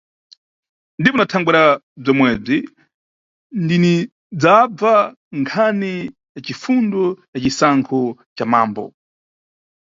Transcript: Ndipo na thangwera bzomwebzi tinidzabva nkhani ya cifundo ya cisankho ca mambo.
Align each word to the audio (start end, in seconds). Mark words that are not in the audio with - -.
Ndipo 0.99 1.15
na 1.17 1.29
thangwera 1.31 1.63
bzomwebzi 2.03 2.57
tinidzabva 3.67 4.93
nkhani 5.39 5.93
ya 6.33 6.41
cifundo 6.45 7.03
ya 7.33 7.39
cisankho 7.43 7.99
ca 8.37 8.45
mambo. 8.53 8.85